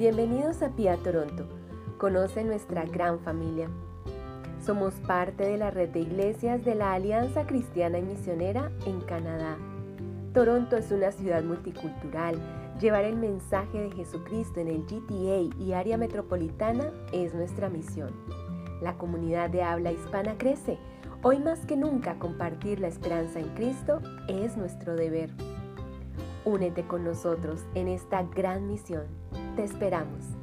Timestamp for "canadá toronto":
9.02-10.78